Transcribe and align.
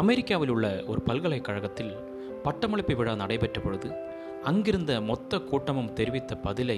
அமெரிக்காவில் 0.00 0.48
உள்ள 0.48 0.66
ஒரு 0.86 1.00
பல்கலைக்கழகத்தில் 1.00 1.92
பட்டமளிப்பு 2.42 2.94
விழா 2.96 3.14
நடைபெற்ற 3.14 3.60
பொழுது 3.60 3.88
அங்கிருந்த 4.42 5.00
மொத்த 5.00 5.38
கூட்டமும் 5.50 5.92
தெரிவித்த 5.92 6.32
பதிலை 6.46 6.76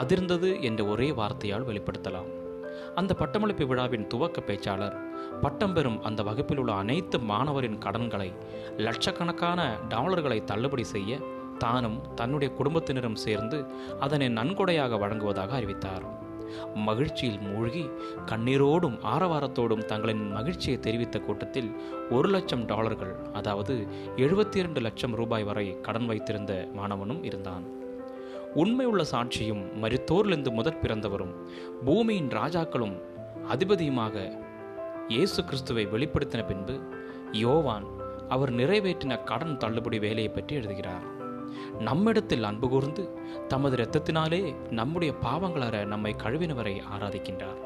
அதிர்ந்தது 0.00 0.50
என்ற 0.62 0.80
ஒரே 0.84 1.08
வார்த்தையால் 1.10 1.66
வெளிப்படுத்தலாம். 1.68 2.28
அந்த 2.94 3.14
பட்டமளிப்பு 3.14 3.66
விழாவின் 3.66 4.06
துவக்க 4.06 4.42
பேச்சாளர் 4.46 4.96
பட்டம் 5.40 5.74
பெறும் 5.74 6.02
அந்த 6.02 6.22
வகுப்பில் 6.22 6.58
உள்ள 6.58 6.72
அனைத்து 6.72 7.18
மாணவரின் 7.30 7.78
கடன்களை 7.78 8.30
லட்சக்கணக்கான 8.76 9.60
டாலர்களை 9.88 10.44
தள்ளுபடி 10.44 10.84
செய்ய 10.94 11.20
தானும் 11.58 11.98
தன்னுடைய 12.14 12.54
குடும்பத்தினரும் 12.54 13.20
சேர்ந்து 13.26 13.60
அதனை 14.00 14.28
நன்கொடையாக 14.28 14.98
வழங்குவதாக 14.98 15.54
அறிவித்தார். 15.54 16.06
மகிழ்ச்சியில் 16.74 17.38
மூழ்கி 17.38 17.90
கண்ணீரோடும் 18.26 18.96
ஆரவாரத்தோடும் 19.04 19.84
தங்களின் 19.84 20.32
மகிழ்ச்சியை 20.32 20.80
தெரிவித்த 20.80 21.18
கூட்டத்தில் 21.18 21.70
ஒரு 22.10 22.28
லட்சம் 22.28 22.64
டாலர்கள் 22.64 23.14
அதாவது 23.32 23.86
எழுபத்தி 24.16 24.56
இரண்டு 24.56 24.80
லட்சம் 24.80 25.14
ரூபாய் 25.14 25.44
வரை 25.44 25.80
கடன் 25.80 26.06
வைத்திருந்த 26.06 26.68
மாணவனும் 26.76 27.24
இருந்தான். 27.24 27.76
உண்மையுள்ள 28.54 29.04
சாட்சியும் 29.12 29.64
மருத்தோரிலிருந்து 29.82 30.50
முதற் 30.52 30.80
பிறந்தவரும் 30.82 31.34
பூமியின் 31.84 32.28
ராஜாக்களும் 32.28 32.96
அதிபதியுமாக 33.48 34.46
இயேசு 35.08 35.44
கிறிஸ்துவை 35.44 35.86
வெளிப்படுத்தின 35.86 36.46
பின்பு 36.46 36.80
யோவான் 37.32 37.86
அவர் 38.28 38.52
நிறைவேற்றின 38.52 39.24
கடன் 39.24 39.56
தள்ளுபடி 39.56 39.98
வேலையை 39.98 40.30
பற்றி 40.30 40.56
எழுதுகிறார். 40.56 41.17
நம்மிடத்தில் 41.80 42.42
அன்பு 42.42 42.68
கூர்ந்து 42.68 43.04
தமது 43.48 43.76
இரத்தத்தினாலே 43.76 44.56
நம்முடைய 44.70 45.12
பாவங்களற 45.22 45.86
நம்மை 45.86 46.14
கழுவினவரை 46.24 46.74
ஆராதிக்கின்றார். 46.94 47.60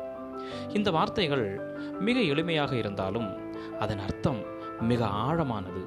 இந்த 0.73 0.91
வார்த்தைகள் 0.91 1.46
மிக 2.00 2.19
எளிமையாக 2.20 2.73
இருந்தாலும் 2.73 3.28
அதன் 3.78 3.98
அர்த்தம் 3.98 4.41
மிக 4.80 5.05
ஆழமானது. 5.06 5.83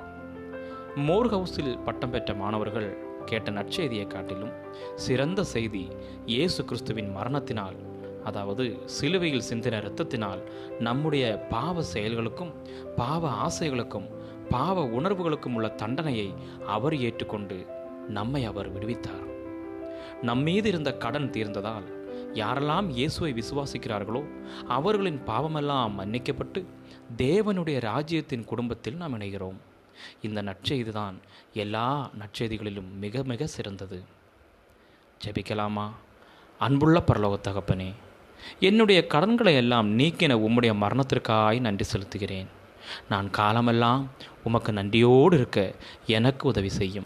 மோர் 1.08 1.30
ஹவுஸில் 1.32 1.74
பட்டம் 1.84 2.10
பெற்ற 2.10 2.34
மாணவர்கள் 2.34 2.90
கேட்ட 3.26 3.52
நற்செய்தியை 3.52 4.08
காட்டிலும் 4.08 4.54
சிறந்த 4.96 5.44
செய்தி 5.44 5.84
இயேசு 6.26 6.66
கிறிஸ்துவின் 6.66 7.12
மரணத்தினால் 7.12 7.78
அதாவது 8.24 8.64
சிலுவையில் 8.86 9.48
சிந்தின 9.50 9.80
இரத்தத்தினால் 9.82 10.42
நம்முடைய 10.80 11.26
பாவ 11.50 11.84
செயல்களுக்கும் 11.94 12.54
பாவ 12.96 13.30
ஆசைகளுக்கும் 13.46 14.08
பாவ 14.50 14.84
உணர்வுகளுக்கும் 14.84 15.56
உள்ள 15.56 15.68
தண்டனையை 15.68 16.30
அவர் 16.66 16.96
ஏற்றுக்கொண்டு 16.98 17.58
நம்மை 18.08 18.46
அவர் 18.46 18.74
விடுவித்தார். 18.76 19.24
நம்மீது 20.22 20.70
இருந்த 20.70 20.94
கடன் 20.94 21.30
தீர்ந்ததால் 21.30 21.94
யாரெல்லாம் 22.34 22.90
இயேசுவை 22.90 23.34
விசுவாசிக்கிறார்களோ 23.34 24.26
அவர்களின் 24.68 25.22
பாவமெல்லாம் 25.28 25.92
மன்னிக்கப்பட்டு 26.00 26.66
தேவனுடைய 27.18 27.80
ராஜ்யத்தின் 27.80 28.44
குடும்பத்தில் 28.44 28.96
நாம் 28.96 29.20
இணைகிறோம். 29.20 29.56
இந்த 30.22 30.44
நற்செய்திதான் 30.44 31.14
எல்லா 31.54 32.10
நற்செய்திகளிலும் 32.20 32.92
மிக 33.00 33.24
மிக 33.24 33.48
சிறந்தது. 33.48 34.04
ஜெபிக்கலாமா? 35.26 35.90
அன்புள்ள 36.60 37.04
பரலோக 37.08 37.36
தகப்பனே 37.42 37.94
என்னுடைய 38.60 39.08
கடன்களை 39.08 39.56
எல்லாம் 39.56 40.00
நீக்கின 40.00 40.34
உம்முடைய 40.34 40.76
மரணத்திற்காய் 40.76 41.60
நன்றி 41.60 41.86
செலுத்துகிறேன். 41.92 42.46
நான் 43.10 43.30
காலமெல்லாம் 43.30 44.10
உமக்கு 44.44 44.74
நன்றியோடு 44.74 45.38
இருக்க 45.38 45.74
எனக்கு 46.06 46.48
உதவி 46.48 46.70
செய்யும். 46.70 47.06